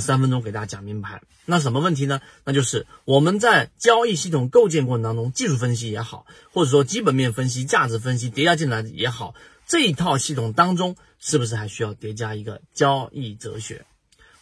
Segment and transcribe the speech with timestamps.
[0.00, 1.22] 三分钟给大家讲明白。
[1.44, 2.20] 那什么问题呢？
[2.44, 9.34] 那就是我们在交易系统构建过程当中，技术分析也好，或者说基本面分析、价值分析叠加进来也好，
[9.66, 13.84] 这一套系统当中是不是还需要叠加一个交易哲学？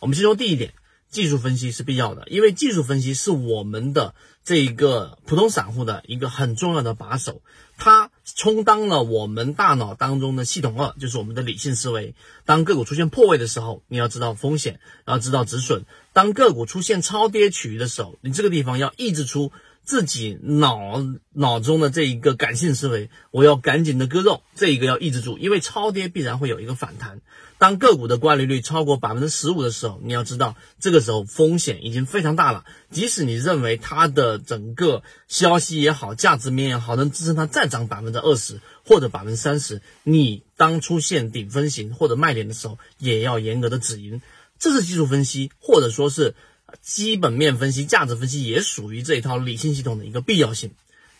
[0.00, 0.74] 我们先说第一点，
[1.10, 4.14] 技术分析是必要的，因为技术分析是我们的
[4.44, 7.42] 这一个普通散户的一个很重要的把手。
[7.78, 12.14] 它充当了我们大脑当中的系统二，就是我们的理性思维。
[12.44, 19.52] 当个股出现破位的时候，你要知道风险，要知道止损；当个股出现超跌区域的时候，你这个地方要抑制出。
[19.84, 27.20] 自己脑脑中的这一个感性思维，我要赶紧的割肉，这一个要抑制住，因为超跌必然会有一个反弹。
[27.56, 32.64] 当个股的乖离率超过百分之十五的时候，你要知道这个时候风险已经非常大了。
[32.90, 44.22] 即使你认为它的整个消息也好，价值面也好，能支撑它再涨百分之二十或者百分之三十，你当出现顶分型或者卖点的时候，也要严格的止盈。
[44.58, 46.34] 这是技术分析，或者说是。
[46.80, 50.72] 基本面分析、价值分析也属于这一套理性系统的一个必要性，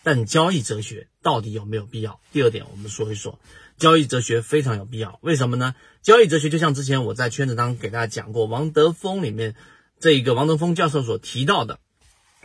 [0.03, 2.19] 但交易哲学到底有没有必要？
[2.31, 3.39] 第二点，我们说一说
[3.77, 5.19] 交易哲学非常有必要。
[5.21, 5.75] 为什么呢？
[6.01, 9.55] 交易哲学就像之前我在圈子当中给大家讲过，王德峰里面
[9.99, 11.79] 这一个王德峰教授所提到的，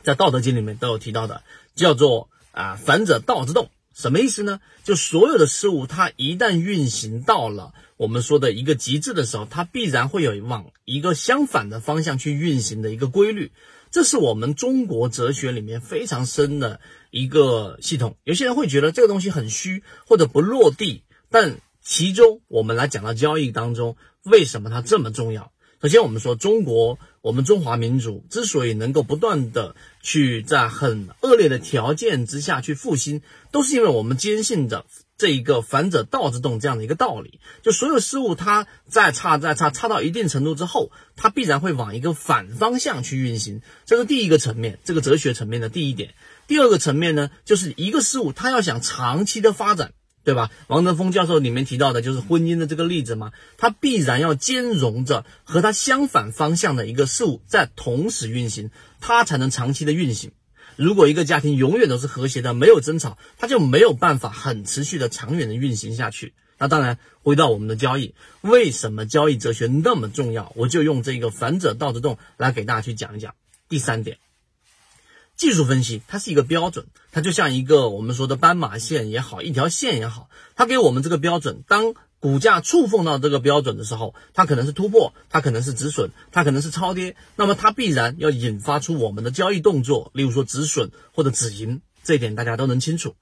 [0.02, 1.42] 在《道德经》里面都有提到的，
[1.74, 3.70] 叫做啊“反者道之动”。
[3.94, 4.60] 什么意思呢？
[4.82, 13.52] 就所有的事物，它一旦运行到了我们说的一个极致的时候，它必然会有往一个相反的方向去运行的一个规律。
[13.92, 16.80] 这是我们中国哲学里面非常深的
[17.12, 18.16] 一个系统。
[18.24, 25.52] 有些人会觉得这个东西很虚或者不落地，但其中我们来讲到交易当中，为什么它这么重要？
[25.84, 34.86] 首先，我们说中国，我们中华民族之所以能够不断的去在很恶劣的条件之下去复兴，都是因为我们坚信着
[35.18, 37.38] 这一个“反者道之动”这样的一个道理。
[37.60, 43.60] 就所有事物，它再差再差，差到一定程度之后，它必然会往一个反方向去运行。
[43.84, 46.14] 这是第一个层面，这个哲学层面的第一点。
[46.46, 49.92] 第二个层面呢，就是一个事物，它要想长期的发展。
[50.24, 50.50] 对吧？
[50.68, 58.70] 王德峰教授里面提到的就是婚姻的这个例子嘛，它必然要兼容着和它相反方向的一个事物在同时运行，
[59.00, 60.32] 它才能长期的运行。
[60.76, 66.32] 如果一个家庭永远都是和谐的，没有争吵，它就没有办法很持续的长远的运行下去。
[66.58, 70.52] 那当然，回到我们的交易，为什么交易哲学那么重要？
[70.56, 73.34] 我就用这个反者道之动来给大家去讲一讲。
[73.68, 74.18] 第三点。
[75.36, 81.64] 技术分析它是一个标准，它就像一个我们说的斑马线也好，一条线也好，它给我们这个标准。
[81.66, 93.16] 当股价触碰到这个标准的时候，它可能是突破，它可能是止损，它可能是超跌，那么它必然要引发出我们的交易动作，例如说止损或者止盈，这一点大家都能清楚。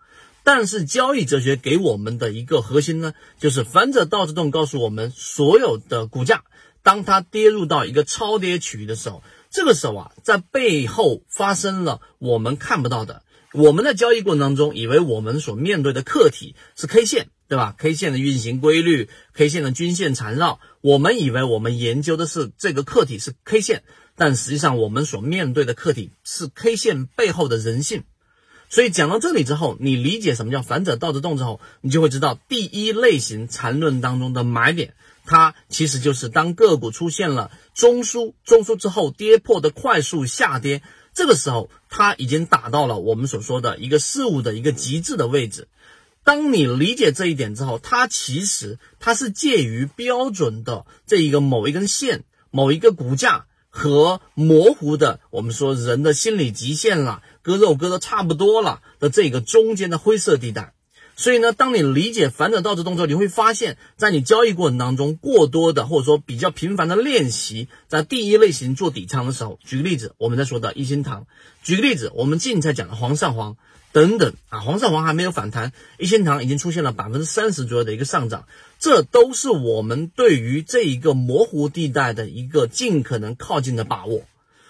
[0.44, 6.44] 但是交易哲学给我们的一个核心呢，就是反者道之动，告诉我们所有的股价，
[6.82, 9.22] 当它跌入到一个超跌区域的时候。
[9.52, 13.22] 这个时候啊，在背后发生了我们看不到的。
[13.52, 23.82] 我们在交易过程当中，以为我们所面对的客体是 K 线，对吧？K 线的运行规律，K 线的均线缠绕，我们以为我们研究的是这个客体是 K 线，
[24.16, 28.04] 但实际上我们所面对的客体是 K 线背后的人性。
[28.70, 34.94] 所以讲到这里之后，你理解什么叫反者道之动之后，你就会知道第一类型缠论当中的买点。
[35.24, 40.82] 它其实就是当个股出现了中枢，中枢之后跌破的快速下跌，
[41.14, 45.68] 这个时候它已经达到了我们所说的一个事物的一个极致的位置。
[46.24, 60.74] 当你理解这一点之后，它其实它是介于标准的这一个某一根线、某一个股价和模糊的我们说人的心理极限了，割肉割的差不多了的这个中间的灰色地带。
[61.14, 71.26] 所以呢，当你理解反转倒置动作，你会发现，在你交易过程当中，过多的或者说比较频繁的练习，在第一类型做底仓的时候，举个例子，我们在说的一心堂，
[71.62, 73.56] 举个例子，我们近才讲的煌上煌
[73.92, 78.46] 等等啊，煌上煌还没有反弹，一心堂已经出现了百分之三十左右的一个上涨，
[78.78, 84.22] 这都是我们对于这一个模糊地带的一个尽可能靠近的把握。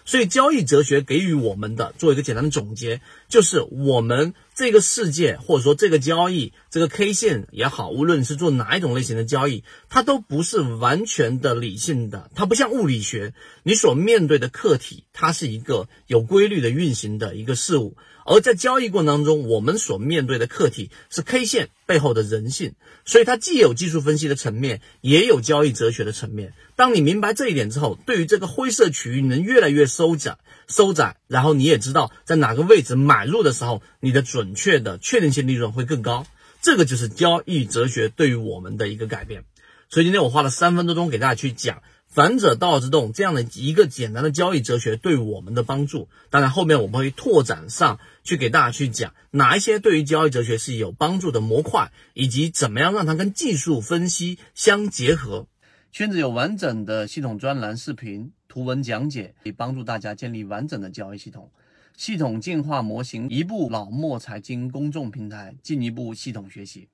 [0.05, 13.33] 所以，交易哲学给予我们的做一个简单的总结，就是我们这个世界或者说这个交易，这个 K 线也好，无论是做哪一种类型的交易，它都不是完全的理性的，它不像物理学，
[13.63, 17.97] 你所面对的客体，它是一个有规律的运行的一个事物。
[18.25, 26.53] 而在交易过程当中，我们所面对的客体是 K 线背后的人性，所以它既有技术分析的层面，也有交易哲学的层面。
[26.77, 30.39] 当你明白这一点之后，对于这个灰色区域能越来越收窄、
[30.69, 36.27] 收窄，然后你也知道在哪个位置买入的时候，你的准准确的确定性利润会更高。
[36.61, 39.45] 这个就是交易哲学对于我们的一个改变。
[39.89, 46.09] 所以今天我花了三分多钟给大家去讲反者道之动这样的一个简单的交易哲学对我们的帮助。
[46.29, 55.47] 当然，后面我们会拓展上去给大家去讲哪一些对于交易哲学是有帮助的模块，以及怎么样让它跟技术分析相结合。
[55.93, 61.51] 圈子有完整的系统专栏、视频、图文讲解，可以帮助大家建立完整的交易系统。
[61.97, 66.89] 系统进化模型，一步老墨财经公众平台，进一步系统学习。